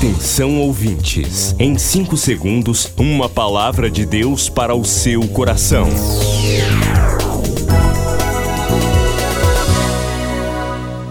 Atenção 0.00 0.58
ouvintes, 0.58 1.54
em 1.58 1.76
5 1.76 2.16
segundos, 2.16 2.90
uma 2.96 3.28
palavra 3.28 3.90
de 3.90 4.06
Deus 4.06 4.48
para 4.48 4.74
o 4.74 4.82
seu 4.82 5.28
coração. 5.28 5.86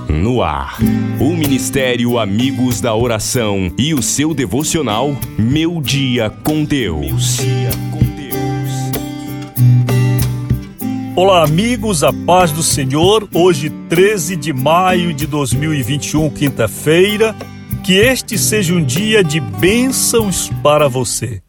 No 0.09 0.41
ar, 0.41 0.79
o 1.19 1.35
Ministério 1.35 2.17
Amigos 2.17 2.81
da 2.81 2.95
Oração 2.95 3.71
e 3.77 3.93
o 3.93 4.01
seu 4.01 4.33
devocional 4.33 5.15
Meu 5.37 5.79
Dia 5.83 6.31
com 6.43 6.63
Deus. 6.63 7.37
Olá, 11.15 11.43
amigos, 11.43 12.03
a 12.03 12.11
paz 12.11 12.51
do 12.51 12.63
Senhor. 12.63 13.29
Hoje, 13.35 13.69
13 13.87 14.35
de 14.35 14.51
maio 14.51 15.13
de 15.13 15.27
2021, 15.27 16.27
quinta-feira. 16.31 17.35
Que 17.83 17.97
este 17.97 18.37
seja 18.37 18.73
um 18.73 18.83
dia 18.83 19.23
de 19.23 19.39
bênçãos 19.39 20.51
para 20.61 20.87
você. 20.87 21.41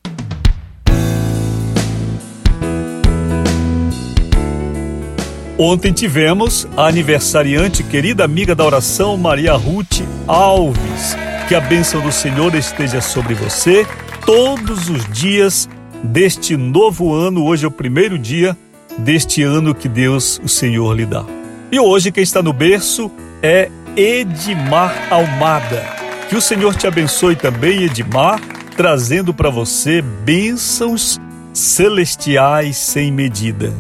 Ontem 5.58 5.92
tivemos 5.92 6.66
a 6.74 6.86
aniversariante, 6.86 7.82
querida 7.82 8.24
amiga 8.24 8.54
da 8.54 8.64
oração, 8.64 9.18
Maria 9.18 9.52
Ruth 9.52 10.00
Alves. 10.26 11.14
Que 11.46 11.54
a 11.54 11.60
bênção 11.60 12.00
do 12.00 12.10
Senhor 12.10 12.54
esteja 12.54 13.02
sobre 13.02 13.34
você 13.34 13.86
todos 14.24 14.88
os 14.88 15.04
dias 15.12 15.68
deste 16.02 16.56
novo 16.56 17.12
ano. 17.12 17.44
Hoje 17.44 17.66
é 17.66 17.68
o 17.68 17.70
primeiro 17.70 18.18
dia 18.18 18.56
deste 18.96 19.42
ano 19.42 19.74
que 19.74 19.88
Deus, 19.88 20.40
o 20.42 20.48
Senhor, 20.48 20.96
lhe 20.96 21.04
dá. 21.04 21.26
E 21.70 21.78
hoje 21.78 22.10
quem 22.10 22.22
está 22.22 22.42
no 22.42 22.54
berço 22.54 23.10
é 23.42 23.70
Edmar 23.94 25.08
Almada. 25.10 25.99
Que 26.30 26.36
o 26.36 26.40
Senhor 26.40 26.76
te 26.76 26.86
abençoe 26.86 27.34
também, 27.34 27.82
Edmar, 27.82 28.40
trazendo 28.76 29.34
para 29.34 29.50
você 29.50 30.00
bênçãos 30.00 31.18
celestiais 31.52 32.76
sem 32.76 33.10
medida. 33.10 33.74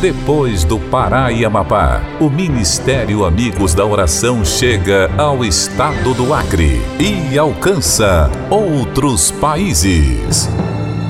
Depois 0.00 0.64
do 0.64 0.80
Pará 0.80 1.30
e 1.30 1.44
Amapá, 1.44 2.02
o 2.20 2.28
Ministério 2.28 3.24
Amigos 3.24 3.74
da 3.74 3.86
Oração 3.86 4.44
chega 4.44 5.08
ao 5.16 5.44
estado 5.44 6.14
do 6.14 6.34
Acre 6.34 6.80
e 6.98 7.38
alcança 7.38 8.28
outros 8.50 9.30
países. 9.30 10.50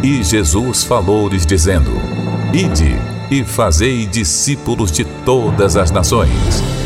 E 0.02 0.22
Jesus 0.22 0.84
falou-lhes 0.84 1.46
dizendo: 1.46 1.92
Ide 2.52 2.94
e 3.30 3.42
fazei 3.42 4.04
discípulos 4.04 4.92
de 4.92 5.02
todas 5.24 5.78
as 5.78 5.90
nações. 5.90 6.85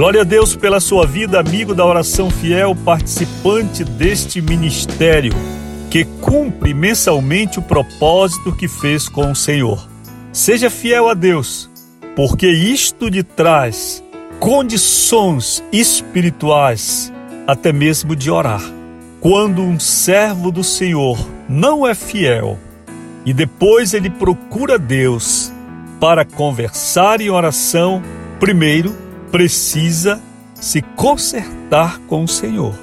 Glória 0.00 0.22
a 0.22 0.24
Deus 0.24 0.56
pela 0.56 0.80
sua 0.80 1.06
vida, 1.06 1.38
amigo 1.38 1.74
da 1.74 1.84
oração 1.84 2.30
fiel, 2.30 2.74
participante 2.74 3.84
deste 3.84 4.40
ministério, 4.40 5.30
que 5.90 6.06
cumpre 6.22 6.72
mensalmente 6.72 7.58
o 7.58 7.62
propósito 7.62 8.50
que 8.50 8.66
fez 8.66 9.10
com 9.10 9.30
o 9.30 9.36
Senhor. 9.36 9.86
Seja 10.32 10.70
fiel 10.70 11.06
a 11.06 11.12
Deus, 11.12 11.68
porque 12.16 12.48
isto 12.48 13.08
lhe 13.08 13.22
traz 13.22 14.02
condições 14.38 15.62
espirituais, 15.70 17.12
até 17.46 17.70
mesmo 17.70 18.16
de 18.16 18.30
orar. 18.30 18.62
Quando 19.20 19.60
um 19.60 19.78
servo 19.78 20.50
do 20.50 20.64
Senhor 20.64 21.18
não 21.46 21.86
é 21.86 21.94
fiel 21.94 22.58
e 23.26 23.34
depois 23.34 23.92
ele 23.92 24.08
procura 24.08 24.78
Deus 24.78 25.52
para 26.00 26.24
conversar 26.24 27.20
em 27.20 27.28
oração, 27.28 28.02
primeiro 28.38 29.09
precisa 29.30 30.20
se 30.54 30.82
consertar 30.82 31.98
com 32.06 32.24
o 32.24 32.28
Senhor. 32.28 32.74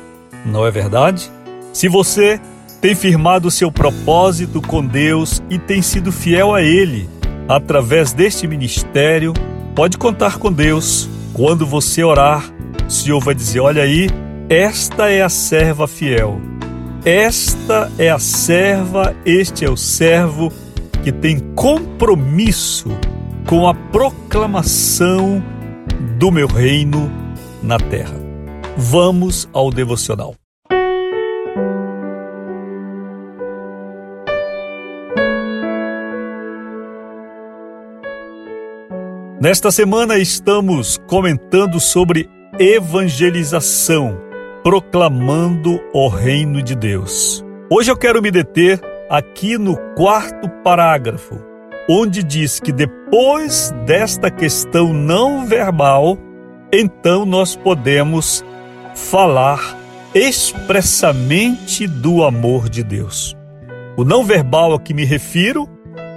Não 0.46 0.66
é 0.66 0.72
verdade? 0.72 1.31
Se 1.74 1.88
você 1.88 2.40
tem 2.81 2.96
firmado 2.96 3.52
seu 3.52 3.72
propósito 3.72 4.62
com 4.62 4.86
Deus 4.86 5.41
e 5.50 5.57
tem 5.59 5.81
sido 5.81 6.12
fiel 6.12 6.53
a 6.53 6.62
Ele 6.62 7.09
através 7.47 8.13
deste 8.13 8.47
ministério, 8.47 9.34
pode 9.75 9.97
contar 9.97 10.38
com 10.38 10.52
Deus. 10.52 11.09
Quando 11.34 11.66
você 11.66 12.03
orar, 12.03 12.52
o 12.88 12.91
Senhor 12.91 13.19
vai 13.19 13.36
dizer: 13.36 13.59
Olha 13.59 13.84
aí, 13.84 14.09
esta 14.50 15.09
é 15.09 15.22
a 15.22 15.30
serva 15.30 15.88
fiel. 15.88 16.41
Esta 17.06 17.91
é 17.97 18.09
a 18.09 18.19
serva, 18.19 19.16
este 19.25 19.63
é 19.63 19.69
o 19.69 19.78
servo 19.78 20.52
que 21.03 21.12
tem 21.12 21.40
compromisso 21.56 22.90
com 23.46 23.68
a 23.68 23.74
proclamação 23.74 25.41
do 26.18 26.32
meu 26.32 26.48
reino 26.48 27.12
na 27.62 27.78
terra. 27.78 28.16
Vamos 28.76 29.48
ao 29.54 29.70
devocional. 29.70 30.34
Nesta 39.40 39.70
semana 39.70 40.18
estamos 40.18 40.98
comentando 41.08 41.80
sobre 41.80 42.28
evangelização, 42.58 44.18
proclamando 44.64 45.80
o 45.94 46.08
reino 46.08 46.64
de 46.64 46.76
Deus. 46.76 47.46
Hoje 47.70 47.92
eu 47.92 47.98
quero 47.98 48.24
me 48.24 48.32
deter 48.32 48.82
aqui 49.08 49.56
no 49.60 49.78
quarto 49.96 50.50
parágrafo, 50.64 51.40
onde 51.90 52.24
diz 52.24 52.59
que 52.59 52.72
depois 52.72 53.74
desta 53.86 54.30
questão 54.30 54.92
não 54.94 55.46
verbal, 55.46 56.18
então 56.72 57.25
nós 57.25 57.56
podemos 57.56 58.44
falar 58.96 59.78
expressamente 60.14 61.88
do 61.88 62.24
amor 62.24 62.70
de 62.70 62.84
Deus. 62.84 63.36
O 63.96 64.03
não 64.03 64.24
verbal 64.24 64.74
a 64.74 64.80
que 64.80 64.94
me 64.94 65.06
refiro, 65.06 65.68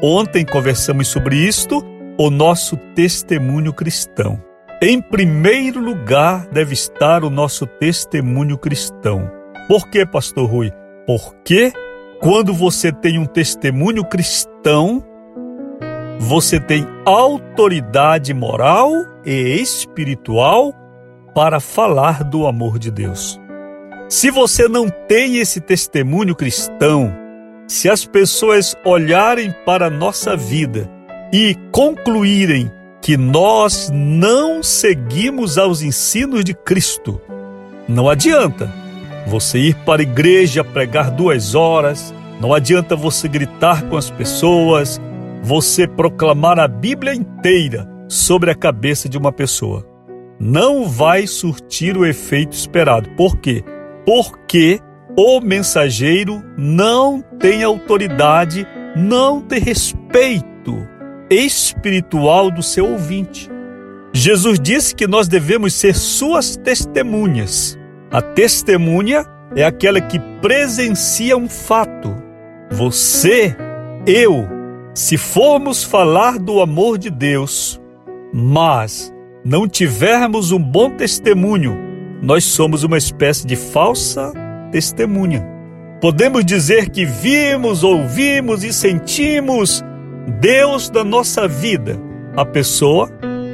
ontem 0.02 0.44
conversamos 0.44 1.08
sobre 1.08 1.36
isto, 1.36 1.84
o 2.18 2.30
nosso 2.30 2.76
testemunho 2.94 3.72
cristão. 3.72 4.42
Em 4.82 5.00
primeiro 5.00 5.80
lugar 5.80 6.46
deve 6.48 6.72
estar 6.72 7.22
o 7.22 7.30
nosso 7.30 7.66
testemunho 7.66 8.58
cristão. 8.58 9.30
Por 9.68 9.88
que, 9.88 10.04
pastor 10.04 10.48
Rui? 10.48 10.72
Porque 11.06 11.72
quando 12.20 12.52
você 12.52 12.90
tem 12.90 13.18
um 13.18 13.26
testemunho 13.26 14.04
cristão, 14.04 15.04
você 16.30 16.60
tem 16.60 16.86
autoridade 17.04 18.32
moral 18.32 18.92
e 19.26 19.60
espiritual 19.60 20.72
para 21.34 21.58
falar 21.58 22.22
do 22.22 22.46
amor 22.46 22.78
de 22.78 22.88
Deus. 22.88 23.40
Se 24.08 24.30
você 24.30 24.68
não 24.68 24.88
tem 25.08 25.38
esse 25.38 25.60
testemunho 25.60 26.36
cristão, 26.36 27.12
se 27.66 27.90
as 27.90 28.04
pessoas 28.04 28.76
olharem 28.84 29.52
para 29.66 29.86
a 29.86 29.90
nossa 29.90 30.36
vida 30.36 30.88
e 31.32 31.56
concluírem 31.72 32.70
que 33.02 33.16
nós 33.16 33.90
não 33.92 34.62
seguimos 34.62 35.58
aos 35.58 35.82
ensinos 35.82 36.44
de 36.44 36.54
Cristo, 36.54 37.20
não 37.88 38.08
adianta 38.08 38.72
você 39.26 39.58
ir 39.58 39.74
para 39.78 40.00
a 40.00 40.04
igreja 40.04 40.62
pregar 40.62 41.10
duas 41.10 41.56
horas, 41.56 42.14
não 42.40 42.54
adianta 42.54 42.94
você 42.94 43.26
gritar 43.26 43.82
com 43.88 43.96
as 43.96 44.10
pessoas, 44.10 45.00
você 45.42 45.86
proclamar 45.86 46.58
a 46.58 46.68
Bíblia 46.68 47.14
inteira 47.14 47.88
sobre 48.08 48.50
a 48.50 48.54
cabeça 48.54 49.08
de 49.08 49.16
uma 49.16 49.32
pessoa. 49.32 49.86
Não 50.38 50.88
vai 50.88 51.26
surtir 51.26 51.96
o 51.96 52.06
efeito 52.06 52.52
esperado. 52.52 53.10
Por 53.10 53.36
quê? 53.38 53.62
Porque 54.04 54.80
o 55.16 55.40
mensageiro 55.40 56.42
não 56.56 57.22
tem 57.38 57.62
autoridade, 57.62 58.66
não 58.96 59.40
tem 59.40 59.60
respeito 59.60 60.86
espiritual 61.30 62.50
do 62.50 62.62
seu 62.62 62.86
ouvinte. 62.90 63.50
Jesus 64.12 64.58
disse 64.58 64.94
que 64.94 65.06
nós 65.06 65.28
devemos 65.28 65.74
ser 65.74 65.94
suas 65.94 66.56
testemunhas. 66.56 67.78
A 68.10 68.20
testemunha 68.20 69.24
é 69.54 69.64
aquela 69.64 70.00
que 70.00 70.18
presencia 70.40 71.36
um 71.36 71.48
fato. 71.48 72.14
Você, 72.72 73.56
eu, 74.06 74.48
se 74.94 75.16
formos 75.16 75.84
falar 75.84 76.38
do 76.38 76.60
amor 76.60 76.98
de 76.98 77.10
Deus, 77.10 77.80
mas 78.32 79.12
não 79.44 79.68
tivermos 79.68 80.52
um 80.52 80.58
bom 80.58 80.90
testemunho, 80.90 81.76
nós 82.22 82.44
somos 82.44 82.82
uma 82.82 82.98
espécie 82.98 83.46
de 83.46 83.56
falsa 83.56 84.32
testemunha. 84.70 85.46
Podemos 86.00 86.44
dizer 86.44 86.90
que 86.90 87.04
vimos, 87.04 87.84
ouvimos 87.84 88.64
e 88.64 88.72
sentimos 88.72 89.82
Deus 90.40 90.90
da 90.90 91.04
nossa 91.04 91.46
vida. 91.46 91.98
A 92.36 92.44
pessoa 92.44 93.08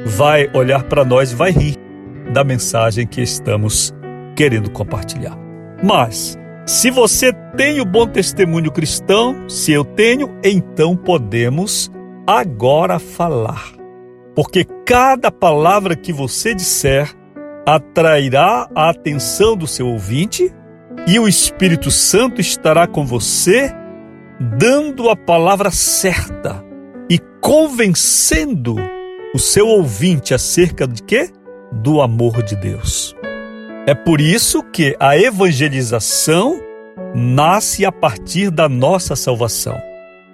vai 0.05 0.49
olhar 0.53 0.83
para 0.83 1.03
nós 1.03 1.31
e 1.31 1.35
vai 1.35 1.51
rir 1.51 1.75
da 2.33 2.43
mensagem 2.43 3.05
que 3.05 3.21
estamos 3.21 3.93
querendo 4.35 4.69
compartilhar. 4.71 5.37
Mas, 5.83 6.37
se 6.67 6.91
você 6.91 7.31
tem 7.55 7.79
o 7.79 7.85
bom 7.85 8.05
testemunho 8.05 8.69
cristão, 8.69 9.47
se 9.49 9.71
eu 9.71 9.85
tenho, 9.85 10.37
então 10.43 10.97
podemos 10.97 11.89
agora 12.27 12.99
falar. 12.99 13.71
Porque 14.35 14.65
cada 14.85 15.31
palavra 15.31 15.95
que 15.95 16.11
você 16.11 16.53
disser 16.53 17.09
atrairá 17.65 18.69
a 18.75 18.89
atenção 18.89 19.55
do 19.55 19.65
seu 19.65 19.87
ouvinte 19.87 20.53
e 21.07 21.17
o 21.17 21.25
Espírito 21.25 21.89
Santo 21.89 22.41
estará 22.41 22.85
com 22.85 23.05
você, 23.05 23.73
dando 24.59 25.09
a 25.09 25.15
palavra 25.15 25.71
certa 25.71 26.61
e 27.09 27.17
convencendo 27.39 28.75
o 29.33 29.39
seu 29.39 29.67
ouvinte 29.67 30.33
acerca 30.33 30.85
de 30.85 31.01
quê? 31.01 31.29
Do 31.71 32.01
amor 32.01 32.43
de 32.43 32.57
Deus. 32.57 33.16
É 33.87 33.95
por 33.95 34.19
isso 34.19 34.61
que 34.61 34.97
a 34.99 35.17
evangelização 35.17 36.61
nasce 37.15 37.85
a 37.85 37.91
partir 37.91 38.51
da 38.51 38.67
nossa 38.67 39.15
salvação. 39.15 39.81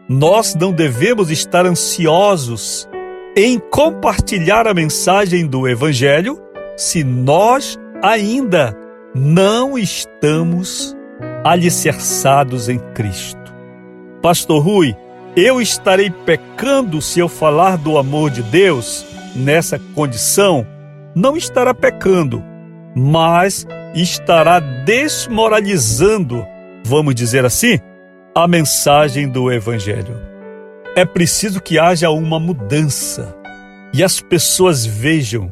Nós 0.09 0.55
não 0.55 0.71
devemos 0.71 1.29
estar 1.29 1.63
ansiosos 1.63 2.89
em 3.37 3.59
compartilhar 3.59 4.67
a 4.67 4.73
mensagem 4.73 5.45
do 5.45 5.67
Evangelho 5.67 6.41
se 6.75 7.03
nós 7.03 7.77
ainda 8.01 8.75
não 9.13 9.77
estamos 9.77 10.97
alicerçados 11.43 12.69
em 12.69 12.79
Cristo. 12.95 13.53
Pastor 14.19 14.63
Rui, 14.63 14.97
eu 15.35 15.61
estarei 15.61 16.09
pecando 16.09 16.99
se 17.03 17.19
eu 17.19 17.29
falar 17.29 17.77
do 17.77 17.99
amor 17.99 18.31
de 18.31 18.41
Deus 18.41 19.05
nessa 19.35 19.77
condição? 19.93 20.65
Não 21.13 21.37
estará 21.37 21.71
pecando 21.71 22.51
mas 22.95 23.65
estará 23.93 24.59
desmoralizando, 24.59 26.45
vamos 26.85 27.15
dizer 27.15 27.45
assim, 27.45 27.79
a 28.35 28.47
mensagem 28.47 29.29
do 29.29 29.51
Evangelho. 29.51 30.19
É 30.95 31.05
preciso 31.05 31.61
que 31.61 31.79
haja 31.79 32.09
uma 32.09 32.39
mudança 32.39 33.35
e 33.93 34.03
as 34.03 34.19
pessoas 34.19 34.85
vejam. 34.85 35.51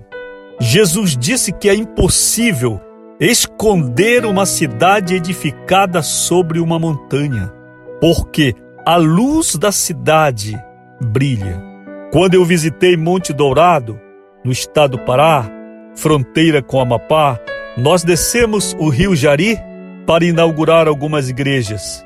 Jesus 0.59 1.17
disse 1.17 1.51
que 1.51 1.69
é 1.69 1.75
impossível 1.75 2.79
esconder 3.19 4.25
uma 4.25 4.45
cidade 4.45 5.15
edificada 5.15 6.01
sobre 6.01 6.59
uma 6.59 6.79
montanha, 6.79 7.51
porque 7.99 8.55
a 8.85 8.95
luz 8.95 9.55
da 9.55 9.71
cidade 9.71 10.59
brilha. 10.99 11.61
Quando 12.11 12.33
eu 12.33 12.43
visitei 12.43 12.97
Monte 12.97 13.31
Dourado, 13.31 13.99
no 14.43 14.51
estado 14.51 14.97
do 14.97 15.03
Pará, 15.03 15.49
fronteira 15.95 16.61
com 16.61 16.79
Amapá, 16.79 17.39
nós 17.77 18.03
descemos 18.03 18.75
o 18.79 18.89
rio 18.89 19.15
Jari 19.15 19.57
para 20.05 20.25
inaugurar 20.25 20.87
algumas 20.87 21.29
igrejas. 21.29 22.05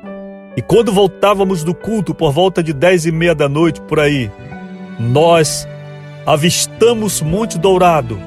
E 0.56 0.62
quando 0.62 0.92
voltávamos 0.92 1.62
do 1.62 1.74
culto 1.74 2.14
por 2.14 2.32
volta 2.32 2.62
de 2.62 2.72
dez 2.72 3.04
e 3.04 3.12
meia 3.12 3.34
da 3.34 3.48
noite 3.48 3.80
por 3.82 4.00
aí, 4.00 4.30
nós 4.98 5.66
avistamos 6.24 7.20
Monte 7.20 7.58
Dourado, 7.58 8.18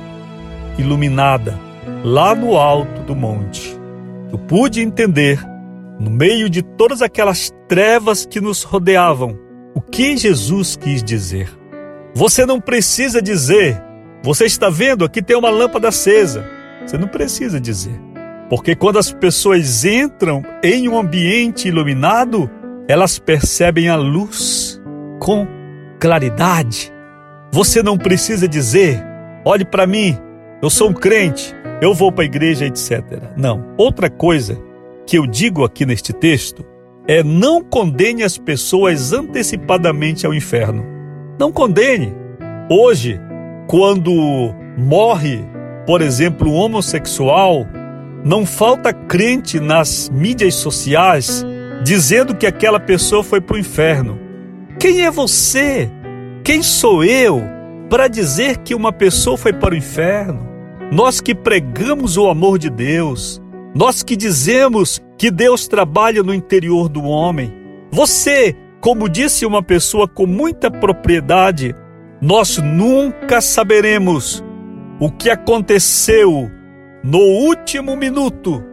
iluminada, 0.78 1.60
lá 2.04 2.36
no 2.36 2.56
alto 2.56 3.02
do 3.02 3.16
monte. 3.16 3.76
Eu 4.32 4.38
pude 4.38 4.82
entender, 4.82 5.44
no 6.00 6.10
meio 6.10 6.50
de 6.50 6.62
todas 6.62 7.02
aquelas 7.02 7.52
trevas 7.68 8.26
que 8.26 8.40
nos 8.40 8.64
rodeavam, 8.64 9.38
o 9.74 9.82
que 9.82 10.16
Jesus 10.16 10.76
quis 10.76 11.04
dizer. 11.04 11.50
Você 12.14 12.46
não 12.46 12.62
precisa 12.62 13.22
dizer 13.22 13.82
você 14.24 14.46
está 14.46 14.70
vendo? 14.70 15.06
Aqui 15.06 15.22
tem 15.22 15.38
uma 15.38 15.50
lâmpada 15.50 15.88
acesa. 15.88 16.46
Você 16.86 16.98
não 16.98 17.08
precisa 17.08 17.60
dizer. 17.60 18.00
Porque 18.50 18.76
quando 18.76 18.98
as 18.98 19.12
pessoas 19.12 19.86
entram 19.86 20.44
em 20.64 20.90
um 20.90 20.98
ambiente 20.98 21.68
iluminado, 21.68 22.50
elas 22.88 23.20
percebem 23.20 23.88
a 23.88 23.96
luz 23.96 24.82
com 25.20 25.48
claridade. 26.00 26.92
Você 27.52 27.84
não 27.84 27.98
precisa 27.98 28.48
dizer: 28.48 29.02
olhe 29.46 29.64
para 29.64 29.86
mim, 29.86 30.18
eu 30.62 30.70
sou 30.70 30.90
um 30.90 30.94
crente, 30.94 31.56
eu 31.82 31.94
vou 31.94 32.12
para 32.12 32.24
a 32.24 32.26
igreja, 32.26 32.66
etc. 32.66 33.02
Não. 33.38 33.64
Outra 33.78 34.10
coisa 34.10 34.60
que 35.06 35.18
eu 35.18 35.28
digo 35.28 35.64
aqui 35.64 35.86
neste 35.86 36.12
texto 36.12 36.66
é: 37.08 37.24
não 37.24 37.64
condene 37.64 38.24
as 38.24 38.38
pessoas 38.38 39.14
antecipadamente 39.14 40.26
ao 40.26 40.34
inferno. 40.34 40.84
Não 41.40 41.52
condene. 41.52 42.14
Hoje, 42.70 43.20
quando 43.70 44.52
morre, 44.76 45.46
por 45.86 46.02
exemplo, 46.02 46.50
um 46.50 46.56
homossexual, 46.56 47.68
não 48.26 48.44
falta 48.44 48.92
crente 48.92 49.60
nas 49.60 50.10
mídias 50.10 50.56
sociais 50.56 51.46
dizendo 51.84 52.36
que 52.36 52.48
aquela 52.48 52.80
pessoa 52.80 53.24
foi 53.24 53.40
para 53.40 53.56
o 53.56 53.60
inferno. 53.60 54.20
Quem 54.80 55.06
é 55.06 55.12
você? 55.12 55.88
Quem 56.44 56.64
sou 56.64 57.04
eu 57.04 57.44
para 57.92 58.08
dizer 58.08 58.58
que 58.58 58.74
uma 58.74 58.92
pessoa 58.92 59.38
foi 59.38 59.54
para 59.54 59.76
o 59.76 59.78
inferno? 59.78 60.50
Nós 60.92 61.22
que 61.22 61.36
pregamos 61.36 62.18
o 62.18 62.28
amor 62.28 62.58
de 62.58 62.72
Deus, 62.72 63.40
nós 63.76 64.02
que 64.02 64.16
dizemos 64.16 65.00
que 65.16 65.30
Deus 65.30 65.68
trabalha 65.68 66.24
no 66.24 66.34
interior 66.34 66.90
do 66.90 67.04
homem. 67.04 67.54
Você, 67.92 68.56
como 68.82 69.08
disse 69.08 69.46
uma 69.46 69.62
pessoa 69.62 70.08
com 70.08 70.26
muita 70.26 70.72
propriedade, 70.72 71.76
nós 72.22 72.58
nunca 72.58 73.40
saberemos 73.40 74.44
o 75.00 75.10
que 75.10 75.30
aconteceu 75.30 76.52
no 77.04 77.20
último 77.20 77.96
minuto 77.96 78.64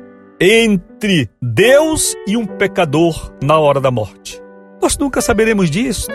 entre 0.40 1.30
Deus 1.40 2.14
e 2.26 2.36
um 2.36 2.44
pecador 2.44 3.32
na 3.42 3.58
hora 3.58 3.80
da 3.80 3.90
morte. 3.90 4.42
Nós 4.82 4.98
nunca 4.98 5.20
saberemos 5.20 5.70
disso. 5.70 6.08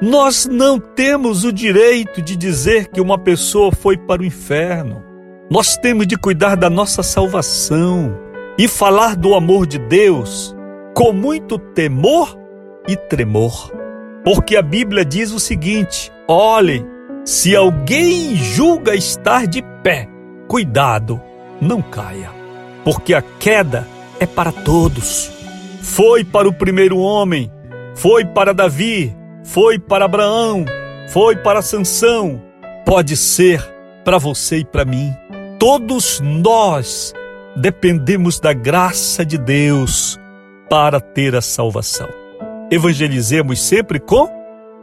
Nós 0.00 0.46
não 0.46 0.78
temos 0.78 1.44
o 1.44 1.52
direito 1.52 2.20
de 2.22 2.36
dizer 2.36 2.88
que 2.88 3.00
uma 3.00 3.18
pessoa 3.18 3.70
foi 3.70 3.96
para 3.96 4.22
o 4.22 4.24
inferno. 4.24 5.02
Nós 5.50 5.76
temos 5.76 6.06
de 6.06 6.16
cuidar 6.16 6.56
da 6.56 6.68
nossa 6.68 7.02
salvação 7.02 8.16
e 8.58 8.66
falar 8.66 9.14
do 9.14 9.34
amor 9.34 9.66
de 9.66 9.78
Deus 9.78 10.56
com 10.94 11.12
muito 11.12 11.58
temor 11.58 12.36
e 12.88 12.96
tremor. 12.96 13.70
Porque 14.26 14.56
a 14.56 14.62
Bíblia 14.62 15.04
diz 15.04 15.30
o 15.30 15.38
seguinte: 15.38 16.10
olhem, 16.26 16.84
se 17.24 17.54
alguém 17.54 18.34
julga 18.34 18.92
estar 18.92 19.46
de 19.46 19.62
pé, 19.84 20.08
cuidado, 20.48 21.20
não 21.60 21.80
caia, 21.80 22.32
porque 22.84 23.14
a 23.14 23.22
queda 23.22 23.86
é 24.18 24.26
para 24.26 24.50
todos. 24.50 25.30
Foi 25.80 26.24
para 26.24 26.48
o 26.48 26.52
primeiro 26.52 26.98
homem, 26.98 27.52
foi 27.94 28.24
para 28.24 28.52
Davi, 28.52 29.16
foi 29.44 29.78
para 29.78 30.06
Abraão, 30.06 30.64
foi 31.10 31.36
para 31.36 31.62
Sansão, 31.62 32.42
pode 32.84 33.16
ser 33.16 33.64
para 34.04 34.18
você 34.18 34.58
e 34.58 34.64
para 34.64 34.84
mim. 34.84 35.14
Todos 35.56 36.20
nós 36.20 37.14
dependemos 37.54 38.40
da 38.40 38.52
graça 38.52 39.24
de 39.24 39.38
Deus 39.38 40.18
para 40.68 41.00
ter 41.00 41.36
a 41.36 41.40
salvação 41.40 42.25
evangelizemos 42.70 43.60
sempre 43.60 44.00
com 44.00 44.28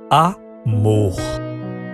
amor. 0.10 1.14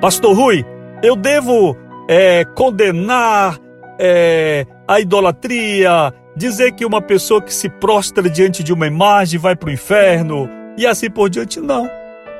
Pastor 0.01 0.35
Rui, 0.35 0.65
eu 1.01 1.15
devo 1.15 1.75
é, 2.07 2.45
condenar 2.55 3.57
é, 3.99 4.65
a 4.87 4.99
idolatria, 4.99 6.13
dizer 6.35 6.73
que 6.73 6.85
uma 6.85 7.01
pessoa 7.01 7.41
que 7.41 7.53
se 7.53 7.69
prostra 7.69 8.29
diante 8.29 8.63
de 8.63 8.73
uma 8.73 8.87
imagem 8.87 9.39
vai 9.39 9.55
para 9.55 9.69
o 9.69 9.71
inferno 9.71 10.49
e 10.77 10.85
assim 10.85 11.09
por 11.09 11.29
diante? 11.29 11.59
Não. 11.59 11.89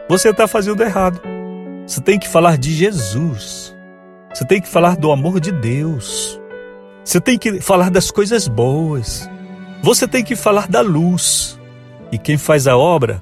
Você 0.08 0.30
está 0.30 0.48
fazendo 0.48 0.82
errado. 0.82 1.22
Você 1.86 2.02
tem 2.02 2.20
que 2.20 2.28
falar 2.28 2.58
de 2.58 2.72
Jesus. 2.72 3.76
Você 4.34 4.46
tem 4.46 4.62
que 4.62 4.68
falar 4.68 4.96
do 4.96 5.12
amor 5.12 5.40
de 5.40 5.52
Deus. 5.52 6.40
Você 7.04 7.20
tem 7.20 7.38
que 7.38 7.60
falar 7.60 7.90
das 7.90 8.12
coisas 8.12 8.48
boas. 8.48 9.30
Você 9.82 10.08
tem 10.08 10.24
que 10.24 10.36
falar 10.36 10.68
da 10.68 10.82
luz. 10.82 11.60
E 12.12 12.18
quem 12.18 12.38
faz 12.38 12.68
a 12.68 12.78
obra 12.78 13.22